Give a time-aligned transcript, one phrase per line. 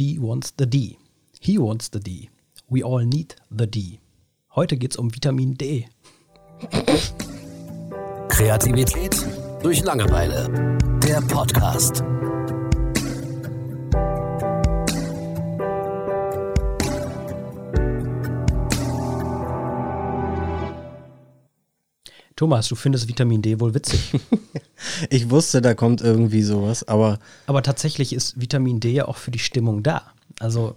[0.00, 0.96] She wants the D.
[1.40, 2.30] He wants the D.
[2.70, 4.00] We all need the D.
[4.56, 5.88] Heute geht es um Vitamin D.
[8.30, 9.26] Kreativität
[9.62, 10.78] durch Langeweile.
[11.06, 12.02] Der Podcast.
[22.40, 24.18] Thomas, du findest Vitamin D wohl witzig.
[25.10, 27.18] ich wusste, da kommt irgendwie sowas, aber.
[27.44, 30.14] Aber tatsächlich ist Vitamin D ja auch für die Stimmung da.
[30.38, 30.76] Also,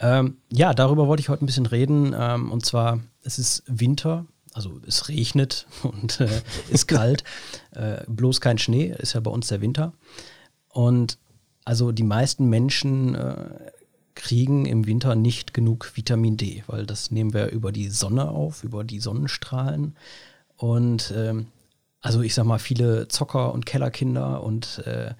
[0.00, 2.12] ähm, ja, darüber wollte ich heute ein bisschen reden.
[2.18, 7.22] Ähm, und zwar, es ist Winter, also es regnet und äh, ist kalt.
[7.70, 9.92] äh, bloß kein Schnee, ist ja bei uns der Winter.
[10.70, 11.18] Und
[11.64, 13.50] also die meisten Menschen äh,
[14.16, 18.64] kriegen im Winter nicht genug Vitamin D, weil das nehmen wir über die Sonne auf,
[18.64, 19.94] über die Sonnenstrahlen.
[20.56, 21.46] Und ähm,
[22.00, 25.12] also ich sag mal, viele Zocker und Kellerkinder und äh,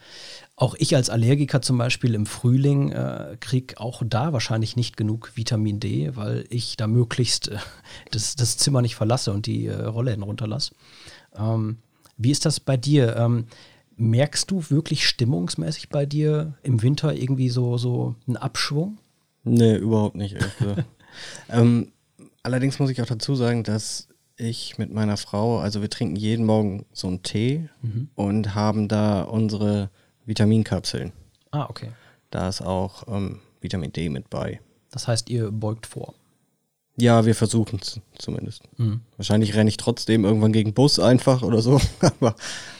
[0.54, 5.32] auch ich als Allergiker zum Beispiel im Frühling äh, kriege auch da wahrscheinlich nicht genug
[5.34, 7.56] Vitamin D, weil ich da möglichst äh,
[8.12, 10.74] das, das Zimmer nicht verlasse und die äh, Rollläden runterlasse.
[11.36, 11.78] Ähm,
[12.16, 13.16] wie ist das bei dir?
[13.16, 13.46] Ähm,
[13.96, 18.98] merkst du wirklich stimmungsmäßig bei dir im Winter irgendwie so, so einen Abschwung?
[19.44, 20.36] Nee, überhaupt nicht.
[21.48, 21.92] ähm,
[22.42, 26.44] allerdings muss ich auch dazu sagen, dass ich mit meiner Frau, also wir trinken jeden
[26.44, 28.08] Morgen so einen Tee mhm.
[28.14, 29.90] und haben da unsere
[30.24, 31.12] Vitaminkapseln.
[31.50, 31.90] Ah, okay.
[32.30, 34.60] Da ist auch ähm, Vitamin D mit bei.
[34.90, 36.14] Das heißt, ihr beugt vor.
[36.98, 38.62] Ja, wir versuchen es zumindest.
[38.78, 39.00] Mhm.
[39.16, 41.80] Wahrscheinlich renne ich trotzdem irgendwann gegen Bus einfach oder so.
[42.00, 42.34] Aber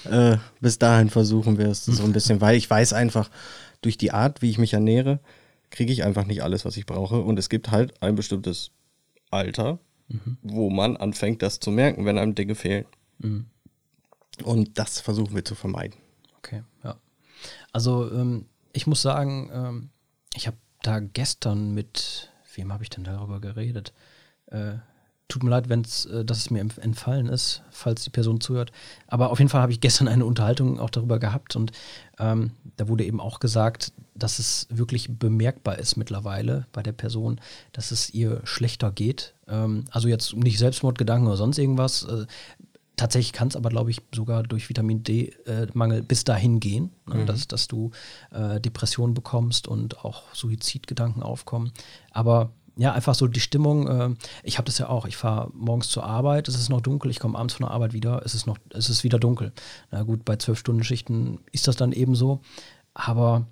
[0.05, 3.31] äh, bis dahin versuchen wir es so ein bisschen, weil ich weiß einfach,
[3.83, 5.21] durch die Art, wie ich mich ernähre,
[5.71, 7.21] kriege ich einfach nicht alles, was ich brauche.
[7.21, 8.71] Und es gibt halt ein bestimmtes
[9.31, 10.39] Alter, mhm.
[10.43, 12.87] wo man anfängt, das zu merken, wenn einem Dinge fehlen.
[13.19, 13.47] Mhm.
[14.45, 15.99] Und das versuchen wir zu vermeiden.
[16.39, 16.97] Okay, ja.
[17.73, 19.91] Also ähm, ich muss sagen, ähm,
[20.35, 23.93] ich habe da gestern mit, wem habe ich denn darüber geredet?
[24.47, 24.75] Äh,
[25.29, 28.73] tut mir leid, wenn es, äh, dass es mir entfallen ist, falls die Person zuhört.
[29.07, 31.73] Aber auf jeden Fall habe ich gestern eine Unterhaltung auch darüber gehabt und
[32.19, 37.41] ähm, da wurde eben auch gesagt, dass es wirklich bemerkbar ist mittlerweile bei der Person,
[37.73, 39.35] dass es ihr schlechter geht.
[39.49, 42.05] Ähm, also jetzt nicht Selbstmordgedanken oder sonst irgendwas.
[42.05, 42.27] Äh,
[42.97, 47.17] tatsächlich kann es aber, glaube ich, sogar durch Vitamin D-Mangel äh, bis dahin gehen, ne,
[47.17, 47.27] mhm.
[47.27, 47.91] dass, dass du
[48.31, 51.73] äh, Depressionen bekommst und auch Suizidgedanken aufkommen.
[52.11, 53.89] Aber ja, einfach so die Stimmung.
[53.89, 55.07] Äh, ich habe das ja auch.
[55.07, 57.93] Ich fahre morgens zur Arbeit, es ist noch dunkel, ich komme abends von der Arbeit
[57.93, 59.53] wieder, es ist noch, es ist wieder dunkel.
[59.91, 62.41] Na gut, bei zwölf Stunden Schichten ist das dann eben so.
[62.93, 63.47] Aber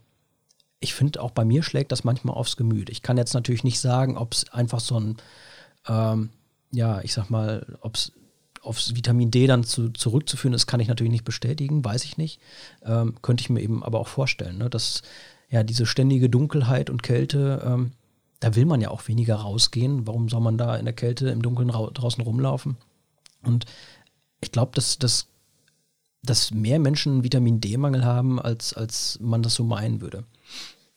[0.80, 2.90] ich finde, auch bei mir schlägt das manchmal aufs Gemüt.
[2.90, 5.16] Ich kann jetzt natürlich nicht sagen, ob es einfach so ein,
[5.88, 6.28] ähm,
[6.70, 8.12] ja, ich sag mal, ob es
[8.60, 12.40] aufs Vitamin D dann zu, zurückzuführen ist, kann ich natürlich nicht bestätigen, weiß ich nicht.
[12.82, 15.02] Ähm, könnte ich mir eben aber auch vorstellen, ne, dass
[15.50, 17.92] ja diese ständige Dunkelheit und Kälte, ähm,
[18.44, 20.06] da will man ja auch weniger rausgehen.
[20.06, 22.76] Warum soll man da in der Kälte im Dunkeln draußen rumlaufen?
[23.42, 23.64] Und
[24.42, 25.28] ich glaube, dass, dass,
[26.22, 30.24] dass mehr Menschen Vitamin D-Mangel haben, als, als man das so meinen würde.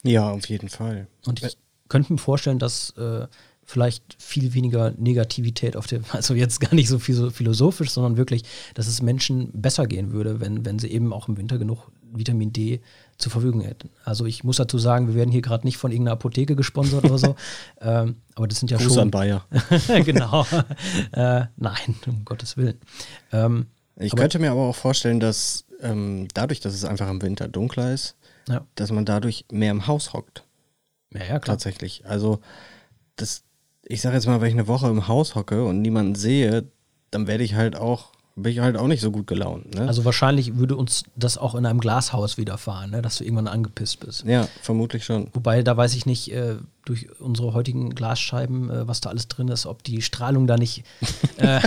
[0.03, 1.07] Ja, auf jeden Fall.
[1.25, 3.27] Und ich könnte mir vorstellen, dass äh,
[3.63, 8.17] vielleicht viel weniger Negativität auf dem, also jetzt gar nicht so viel so philosophisch, sondern
[8.17, 8.43] wirklich,
[8.73, 12.53] dass es Menschen besser gehen würde, wenn, wenn sie eben auch im Winter genug Vitamin
[12.53, 12.81] D
[13.17, 13.89] zur Verfügung hätten.
[14.05, 17.17] Also ich muss dazu sagen, wir werden hier gerade nicht von irgendeiner Apotheke gesponsert oder
[17.17, 17.35] so.
[17.81, 19.03] ähm, aber das sind ja Gruß schon.
[19.03, 19.45] an Bayer.
[20.05, 20.45] genau.
[21.11, 22.79] äh, nein, um Gottes Willen.
[23.31, 23.67] Ähm,
[23.99, 27.93] ich könnte mir aber auch vorstellen, dass ähm, dadurch, dass es einfach im Winter dunkler
[27.93, 28.15] ist,
[28.47, 28.65] ja.
[28.75, 30.43] dass man dadurch mehr im Haus hockt.
[31.13, 31.55] Ja, ja, klar.
[31.55, 32.05] Tatsächlich.
[32.05, 32.39] Also
[33.15, 33.43] das,
[33.83, 36.69] ich sage jetzt mal, wenn ich eine Woche im Haus hocke und niemanden sehe,
[37.11, 39.73] dann werde ich halt auch bin ich halt auch nicht so gut gelaunt.
[39.75, 39.87] Ne?
[39.87, 43.01] Also wahrscheinlich würde uns das auch in einem Glashaus widerfahren, ne?
[43.01, 44.25] dass du irgendwann angepisst bist.
[44.25, 45.29] Ja, vermutlich schon.
[45.33, 49.47] Wobei, da weiß ich nicht, äh, durch unsere heutigen Glasscheiben, äh, was da alles drin
[49.47, 50.83] ist, ob die Strahlung da nicht.
[51.37, 51.61] Äh,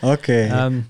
[0.00, 0.50] okay.
[0.50, 0.86] Ähm,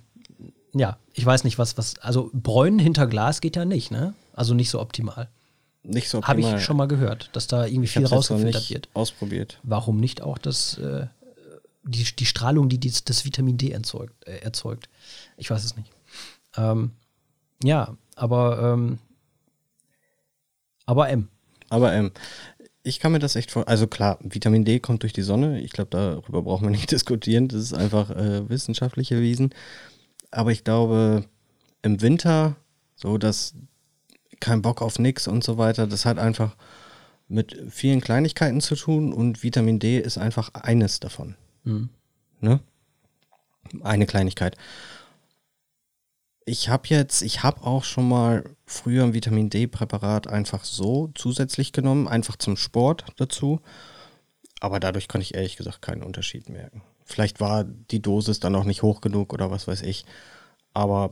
[0.73, 1.99] ja, ich weiß nicht, was, was.
[1.99, 4.15] Also Bräunen hinter Glas geht ja nicht, ne?
[4.33, 5.29] Also nicht so optimal.
[5.83, 6.45] Nicht so optimal.
[6.45, 8.89] Habe ich schon mal gehört, dass da irgendwie ich viel rausgefiltert wird.
[8.95, 9.59] Ausprobiert.
[9.65, 11.07] Warum nicht auch das, äh,
[11.83, 14.89] die, die Strahlung, die dies, das Vitamin D erzeugt, äh, erzeugt?
[15.37, 15.91] Ich weiß es nicht.
[16.57, 16.93] Ähm,
[17.63, 18.99] ja, aber, ähm,
[20.87, 21.29] aber M.
[21.69, 22.11] Aber M.
[22.83, 23.69] Ich kann mir das echt vor.
[23.69, 25.61] Also klar, Vitamin D kommt durch die Sonne.
[25.61, 27.49] Ich glaube, darüber brauchen wir nicht diskutieren.
[27.49, 29.55] Das ist einfach äh, wissenschaftlich erwiesen.
[30.31, 31.25] Aber ich glaube,
[31.83, 32.57] im Winter,
[32.97, 33.55] so dass
[34.41, 36.57] kein Bock auf nix und so weiter, das hat einfach
[37.29, 41.37] mit vielen Kleinigkeiten zu tun und Vitamin D ist einfach eines davon.
[41.65, 41.89] Mhm.
[42.41, 42.61] Ne?
[43.83, 44.57] Eine Kleinigkeit
[46.51, 51.73] ich habe jetzt, ich habe auch schon mal früher ein Vitamin D-Präparat einfach so zusätzlich
[51.73, 53.61] genommen, einfach zum Sport dazu.
[54.61, 56.83] Aber dadurch kann ich ehrlich gesagt keinen Unterschied merken.
[57.05, 60.05] Vielleicht war die Dosis dann auch nicht hoch genug oder was weiß ich.
[60.75, 61.11] Aber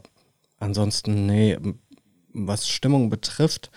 [0.59, 1.57] ansonsten, nee,
[2.33, 3.71] was Stimmung betrifft,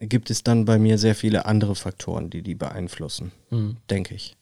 [0.00, 3.76] gibt es dann bei mir sehr viele andere Faktoren, die die beeinflussen, mhm.
[3.88, 4.36] denke ich.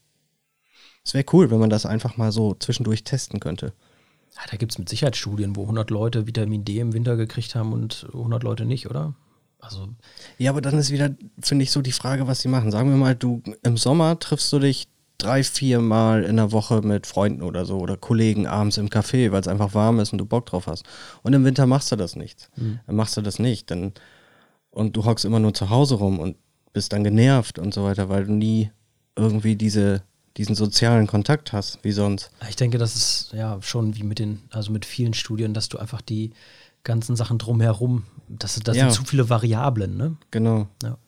[1.04, 3.72] Es wäre cool, wenn man das einfach mal so zwischendurch testen könnte.
[4.36, 7.54] Ja, da gibt es mit Sicherheit Studien, wo 100 Leute Vitamin D im Winter gekriegt
[7.54, 9.14] haben und 100 Leute nicht, oder?
[9.58, 9.88] Also
[10.38, 12.70] ja, aber dann ist wieder, finde ich, so die Frage, was sie machen.
[12.70, 14.88] Sagen wir mal, du im Sommer triffst du dich
[15.18, 19.30] drei, vier Mal in der Woche mit Freunden oder so oder Kollegen abends im Café,
[19.30, 20.84] weil es einfach warm ist und du Bock drauf hast.
[21.22, 22.50] Und im Winter machst du das nicht.
[22.56, 22.80] Mhm.
[22.86, 23.70] Dann machst du das nicht.
[23.70, 23.92] Dann,
[24.70, 26.36] und du hockst immer nur zu Hause rum und
[26.72, 28.70] bist dann genervt und so weiter, weil du nie
[29.14, 30.02] irgendwie diese
[30.36, 32.30] diesen sozialen Kontakt hast, wie sonst.
[32.48, 35.78] Ich denke, das ist ja schon wie mit den, also mit vielen Studien, dass du
[35.78, 36.32] einfach die
[36.84, 38.90] ganzen Sachen drumherum, das, das ja.
[38.90, 40.16] sind zu viele Variablen, ne?
[40.30, 40.68] Genau.
[40.82, 40.98] Ja.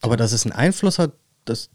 [0.00, 1.12] Aber dass es einen Einfluss hat,
[1.44, 1.70] das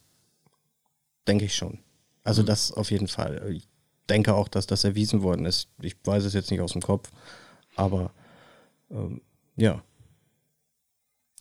[1.27, 1.79] denke ich schon.
[2.23, 2.47] Also mhm.
[2.47, 3.51] das auf jeden Fall.
[3.51, 3.67] Ich
[4.09, 5.67] denke auch, dass das erwiesen worden ist.
[5.81, 7.09] Ich weiß es jetzt nicht aus dem Kopf,
[7.75, 8.11] aber
[8.91, 9.21] ähm,
[9.55, 9.83] ja.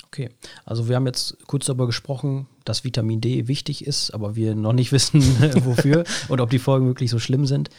[0.06, 0.31] Okay,
[0.65, 4.73] also wir haben jetzt kurz darüber gesprochen, dass Vitamin D wichtig ist, aber wir noch
[4.73, 5.23] nicht wissen,
[5.64, 7.70] wofür und ob die Folgen wirklich so schlimm sind.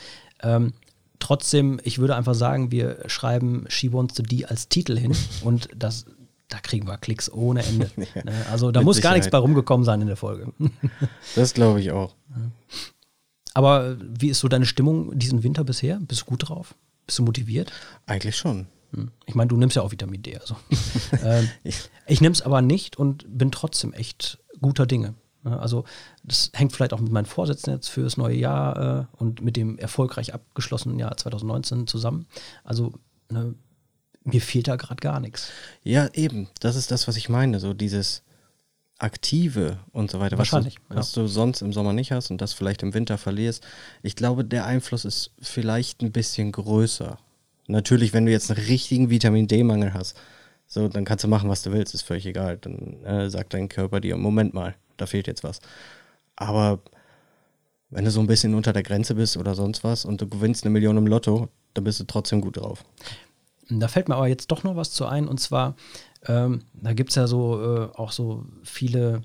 [0.41, 0.74] Ähm,
[1.19, 5.69] trotzdem, ich würde einfach sagen, wir schreiben She Wants to D als Titel hin und
[5.75, 6.06] das,
[6.50, 7.89] da kriegen wir Klicks ohne Ende.
[8.15, 8.33] ja, ne?
[8.51, 9.12] also da muss Sicherheit.
[9.12, 10.51] gar nichts bei rumgekommen sein in der Folge.
[11.36, 12.15] das glaube ich auch.
[13.53, 16.00] Aber wie ist so deine Stimmung diesen Winter bisher?
[16.01, 16.75] Bist du gut drauf?
[17.06, 17.71] Bist du motiviert?
[18.06, 18.68] Eigentlich schon.
[18.94, 19.12] Hm.
[19.25, 20.38] Ich meine, du nimmst ja auch Vitamin D.
[20.38, 20.56] Also.
[21.24, 21.50] ähm,
[22.07, 25.13] ich nehme es aber nicht und bin trotzdem echt guter Dinge.
[25.44, 25.83] Also
[26.24, 29.57] das hängt vielleicht auch mit meinen Vorsätzen jetzt für das neue Jahr äh, und mit
[29.57, 32.27] dem erfolgreich abgeschlossenen Jahr 2019 zusammen.
[32.63, 32.94] Also
[33.30, 33.54] ne,
[34.24, 35.50] mir fehlt da gerade gar nichts.
[35.83, 36.48] Ja, eben.
[36.62, 37.60] Das ist das, was ich meine.
[37.60, 38.24] So dieses
[39.00, 40.38] Aktive und so weiter.
[40.38, 40.77] Wahrscheinlich.
[40.88, 43.65] Was du, was du sonst im Sommer nicht hast und das vielleicht im Winter verlierst.
[44.01, 47.18] Ich glaube, der Einfluss ist vielleicht ein bisschen größer.
[47.68, 50.18] Natürlich, wenn du jetzt einen richtigen Vitamin D-Mangel hast,
[50.73, 52.57] so, dann kannst du machen, was du willst, ist völlig egal.
[52.57, 55.61] Dann äh, sagt dein Körper dir, Moment mal, da fehlt jetzt was.
[56.35, 56.79] Aber
[57.91, 60.63] wenn du so ein bisschen unter der Grenze bist oder sonst was und du gewinnst
[60.63, 62.83] eine Million im Lotto, dann bist du trotzdem gut drauf.
[63.69, 65.75] Da fällt mir aber jetzt doch noch was zu ein und zwar,
[66.25, 69.21] ähm, da gibt es ja so äh, auch so viele,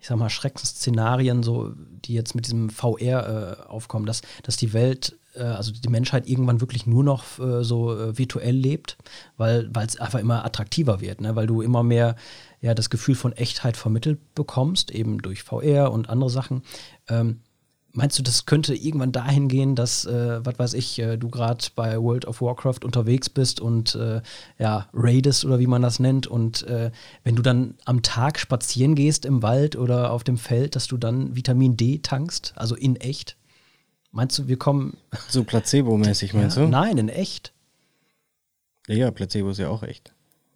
[0.00, 4.72] ich sag mal, Schreckensszenarien, so, die jetzt mit diesem VR äh, aufkommen, dass, dass die
[4.72, 8.96] Welt also die Menschheit irgendwann wirklich nur noch äh, so äh, virtuell lebt,
[9.36, 11.36] weil es einfach immer attraktiver wird, ne?
[11.36, 12.16] weil du immer mehr
[12.60, 16.62] ja, das Gefühl von Echtheit vermittelt bekommst, eben durch VR und andere Sachen.
[17.08, 17.40] Ähm,
[17.92, 21.64] meinst du, das könnte irgendwann dahin gehen, dass, äh, was weiß ich, äh, du gerade
[21.74, 24.22] bei World of Warcraft unterwegs bist und äh,
[24.58, 26.90] ja, raidest oder wie man das nennt und äh,
[27.24, 30.96] wenn du dann am Tag spazieren gehst im Wald oder auf dem Feld, dass du
[30.96, 33.37] dann Vitamin D tankst, also in echt?
[34.10, 34.96] Meinst du, wir kommen.
[35.28, 36.68] So placebo-mäßig, meinst ja, du?
[36.68, 37.52] Nein, in echt.
[38.88, 40.12] Ja, Placebo ist ja auch echt.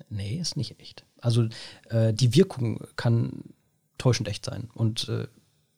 [0.08, 1.04] Nee, ist nicht echt.
[1.20, 1.46] Also
[1.90, 3.44] äh, die Wirkung kann
[3.98, 4.68] täuschend echt sein.
[4.74, 5.26] Und äh,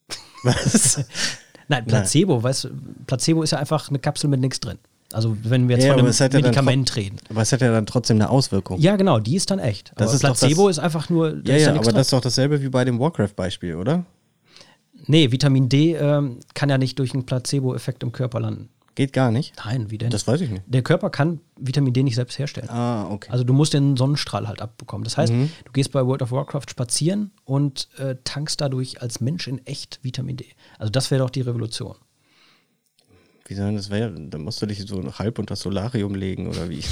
[0.43, 1.05] was?
[1.69, 2.43] Nein, Placebo, Nein.
[2.45, 2.69] weißt du,
[3.07, 4.79] Placebo ist ja einfach eine Kapsel mit nichts drin.
[5.13, 7.19] Also wenn wir jetzt ja, von einem Medikament reden.
[7.29, 8.81] Aber es hat ja dann trotzdem eine Auswirkung.
[8.81, 9.93] Ja, genau, die ist dann echt.
[9.97, 11.41] Das aber ist Placebo das, ist einfach nur.
[11.47, 11.95] Ja, ja, aber drin.
[11.95, 14.05] das ist doch dasselbe wie bei dem Warcraft-Beispiel, oder?
[15.07, 18.71] Nee, Vitamin D ähm, kann ja nicht durch einen Placebo-Effekt im Körper landen.
[18.95, 19.55] Geht gar nicht?
[19.65, 20.11] Nein, wie denn?
[20.11, 20.63] Das weiß ich nicht.
[20.67, 22.69] Der Körper kann Vitamin D nicht selbst herstellen.
[22.71, 23.29] Ah, okay.
[23.31, 25.03] Also du musst den Sonnenstrahl halt abbekommen.
[25.03, 25.51] Das heißt, mhm.
[25.65, 29.99] du gehst bei World of Warcraft spazieren und äh, tankst dadurch als Mensch in echt
[30.03, 30.47] Vitamin D.
[30.79, 31.97] Also das wäre doch die Revolution.
[33.47, 34.31] Wie soll das werden?
[34.31, 36.83] Da musst du dich so halb unter Solarium legen oder wie?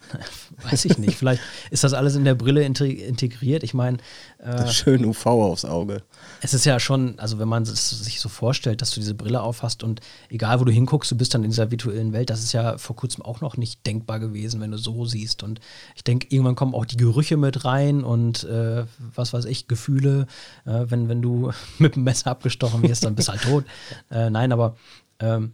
[0.70, 1.16] Weiß ich nicht.
[1.16, 3.62] Vielleicht ist das alles in der Brille integriert.
[3.62, 3.96] Ich meine.
[4.36, 6.02] Äh, schön UV aufs Auge.
[6.42, 9.40] Es ist ja schon, also wenn man es sich so vorstellt, dass du diese Brille
[9.40, 12.52] aufhast und egal wo du hinguckst, du bist dann in dieser virtuellen Welt, das ist
[12.52, 15.42] ja vor kurzem auch noch nicht denkbar gewesen, wenn du so siehst.
[15.42, 15.60] Und
[15.94, 18.84] ich denke, irgendwann kommen auch die Gerüche mit rein und äh,
[19.14, 20.26] was weiß ich, Gefühle.
[20.66, 23.64] Äh, wenn, wenn du mit dem Messer abgestochen wirst, dann bist du halt tot.
[24.10, 24.76] Äh, nein, aber.
[25.18, 25.52] Ähm,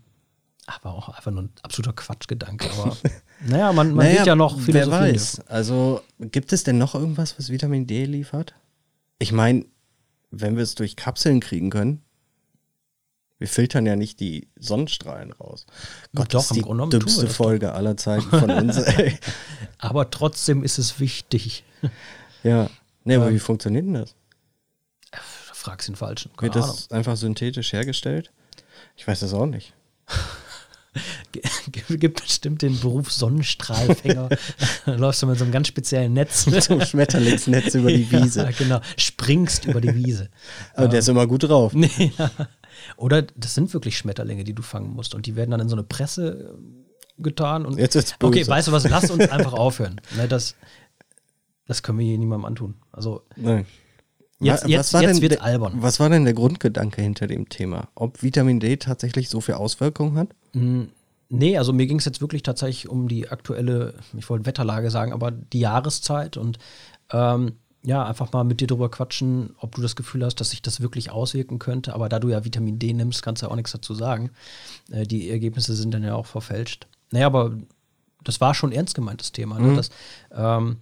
[0.81, 2.71] aber auch einfach nur ein absoluter Quatschgedanke.
[2.73, 2.97] Aber
[3.47, 4.91] naja, man, man naja, wird ja noch Philosophie.
[4.91, 5.41] Wer weiß.
[5.49, 8.55] Also gibt es denn noch irgendwas, was Vitamin D liefert?
[9.19, 9.67] Ich meine,
[10.31, 12.03] wenn wir es durch Kapseln kriegen können,
[13.39, 15.67] wir filtern ja nicht die Sonnenstrahlen raus.
[16.15, 18.77] Gott, Doch, das ist die Grunde dümmste Folge aller Zeiten von uns.
[18.79, 19.19] Ey.
[19.79, 21.65] aber trotzdem ist es wichtig.
[22.45, 22.71] Ja.
[23.03, 24.15] Nee, aber ähm, wie funktioniert denn das?
[25.11, 25.19] Da
[25.55, 26.31] fragst den Falschen.
[26.37, 26.99] Keine Wird das Ahnung.
[26.99, 28.31] einfach synthetisch hergestellt?
[28.97, 29.75] Ich weiß das auch nicht.
[31.99, 34.29] gibt bestimmt den Beruf Sonnenstrahlfänger.
[34.87, 36.47] da läufst du mit so einem ganz speziellen Netz.
[36.47, 38.43] Mit so einem Schmetterlingsnetz über die Wiese.
[38.43, 38.81] Ja, genau.
[38.97, 40.29] Springst über die Wiese.
[40.75, 41.73] Aber der ist immer gut drauf.
[41.75, 42.31] Nee, ja.
[42.97, 45.15] Oder das sind wirklich Schmetterlinge, die du fangen musst.
[45.15, 46.55] Und die werden dann in so eine Presse
[47.19, 47.67] äh, getan.
[47.67, 48.15] Und Jetzt böse.
[48.21, 48.89] Okay, weißt du was?
[48.89, 50.01] Lass uns einfach aufhören.
[50.17, 50.57] Ne, das,
[51.67, 52.75] das können wir hier niemandem antun.
[52.91, 53.67] Also Nein.
[54.41, 55.75] Jetzt- jetzt- jetzt der- albern.
[55.77, 57.89] Was war denn der Grundgedanke hinter dem Thema?
[57.95, 60.29] Ob Vitamin D tatsächlich so viel Auswirkungen hat?
[61.35, 65.15] Nee, also mir ging es jetzt wirklich tatsächlich um die aktuelle, ich wollte Wetterlage sagen,
[65.15, 66.59] aber die Jahreszeit und
[67.11, 70.61] ähm, ja, einfach mal mit dir drüber quatschen, ob du das Gefühl hast, dass sich
[70.61, 71.95] das wirklich auswirken könnte.
[71.95, 74.31] Aber da du ja Vitamin D nimmst, kannst du ja auch nichts dazu sagen.
[74.91, 76.87] Äh, die Ergebnisse sind dann ja auch verfälscht.
[77.11, 77.57] Naja, aber
[78.23, 79.75] das war schon ernst gemeintes Thema, ne?
[79.75, 79.89] dass
[80.33, 80.77] ähm,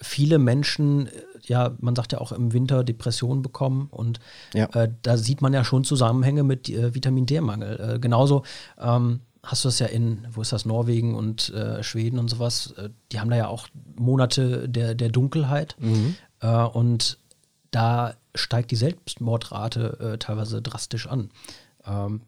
[0.00, 1.10] viele Menschen, äh,
[1.44, 4.18] ja, man sagt ja auch im Winter Depressionen bekommen und
[4.52, 4.66] Ja.
[4.74, 7.94] äh, da sieht man ja schon Zusammenhänge mit äh, Vitamin D-Mangel.
[7.94, 8.42] Äh, genauso
[8.78, 12.72] ähm, hast du das ja in, wo ist das, Norwegen und äh, Schweden und sowas,
[12.76, 15.76] äh, die haben da ja auch Monate der, der Dunkelheit
[16.40, 17.18] äh, und
[17.70, 21.30] da steigt die Selbstmordrate äh, teilweise drastisch an.
[21.86, 22.22] Ähm,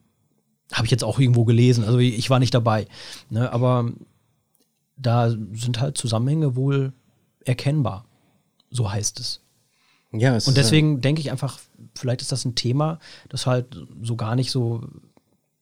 [0.72, 2.86] Habe ich jetzt auch irgendwo gelesen, also ich ich war nicht dabei.
[3.30, 3.90] Ne, aber
[4.96, 6.92] da sind halt Zusammenhänge wohl
[7.44, 8.04] erkennbar.
[8.70, 9.40] So heißt es.
[10.12, 11.58] Ja, es Und ja- deswegen denke ich einfach,
[11.94, 12.98] vielleicht ist das ein Thema,
[13.28, 14.82] das halt so gar nicht so.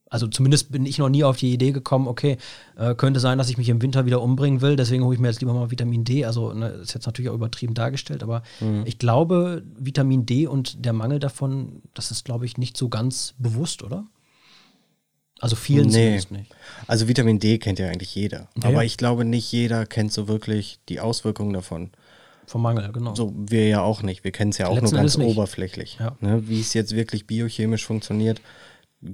[0.09, 2.37] Also zumindest bin ich noch nie auf die Idee gekommen, okay,
[2.77, 5.29] äh, könnte sein, dass ich mich im Winter wieder umbringen will, deswegen hole ich mir
[5.29, 6.25] jetzt lieber mal Vitamin D.
[6.25, 8.85] Also ne, ist jetzt natürlich auch übertrieben dargestellt, aber Mhm.
[8.87, 13.35] ich glaube, Vitamin D und der Mangel davon, das ist, glaube ich, nicht so ganz
[13.39, 14.05] bewusst, oder?
[15.41, 16.15] Also vielen Nee.
[16.31, 16.55] nicht.
[16.87, 18.49] Also Vitamin D kennt ja eigentlich jeder.
[18.57, 18.83] Ja, aber ja.
[18.83, 21.91] ich glaube, nicht jeder kennt so wirklich die Auswirkungen davon.
[22.47, 23.15] Vom Mangel, genau.
[23.15, 24.23] So wir ja auch nicht.
[24.25, 25.99] Wir kennen es ja auch Letzten nur ganz oberflächlich.
[25.99, 26.17] Ja.
[26.21, 26.49] Ne?
[26.49, 28.41] Wie es jetzt wirklich biochemisch funktioniert,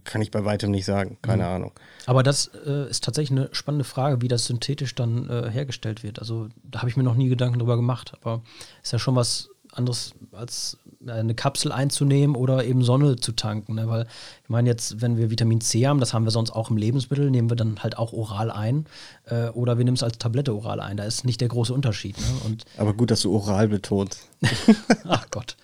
[0.04, 1.18] kann ich bei weitem nicht sagen.
[1.22, 1.48] Keine Mhm.
[1.48, 1.72] Ahnung.
[2.06, 6.18] Aber das äh, ist tatsächlich eine spannende Frage, wie das synthetisch dann äh, hergestellt wird.
[6.18, 8.12] Also da habe ich mir noch nie Gedanken drüber gemacht.
[8.20, 8.42] Aber
[8.82, 13.74] ist ja schon was anderes, als äh, eine Kapsel einzunehmen oder eben Sonne zu tanken.
[13.74, 13.88] Ne?
[13.88, 14.06] Weil
[14.42, 17.30] ich meine jetzt, wenn wir Vitamin C haben, das haben wir sonst auch im Lebensmittel,
[17.30, 18.86] nehmen wir dann halt auch oral ein.
[19.24, 20.96] Äh, oder wir nehmen es als Tablette oral ein.
[20.96, 22.18] Da ist nicht der große Unterschied.
[22.18, 22.26] Ne?
[22.44, 24.28] Und Aber gut, dass du oral betonst.
[25.08, 25.56] ach Gott.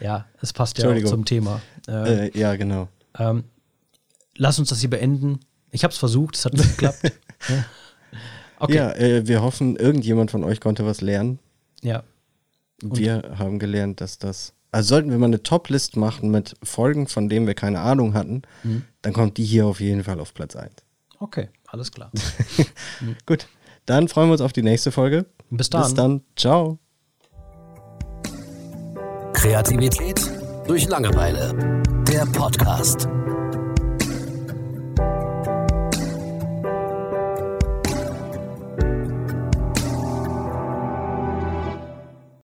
[0.00, 1.60] Ja, es passt ja zum Thema.
[1.88, 2.88] Äh, Äh, ja, genau.
[3.18, 3.44] Ähm,
[4.36, 5.40] lass uns das hier beenden.
[5.70, 7.00] Ich habe es versucht, es hat nicht geklappt.
[7.48, 7.64] Ja.
[8.58, 8.74] Okay.
[8.76, 11.38] Ja, äh, wir hoffen, irgendjemand von euch konnte was lernen.
[11.82, 12.02] Ja.
[12.82, 14.54] Wir haben gelernt, dass das.
[14.72, 18.42] Also sollten wir mal eine Top-List machen mit Folgen, von denen wir keine Ahnung hatten,
[18.62, 18.84] Mhm.
[19.02, 20.72] dann kommt die hier auf jeden Fall auf Platz 1.
[21.18, 22.10] Okay, alles klar.
[23.26, 23.46] Gut,
[23.84, 25.26] dann freuen wir uns auf die nächste Folge.
[25.50, 25.82] Bis dann.
[25.82, 26.22] Bis dann.
[26.36, 26.78] Ciao.
[29.34, 30.20] Kreativität
[30.66, 31.82] durch Langeweile.
[32.16, 33.08] Der Podcast.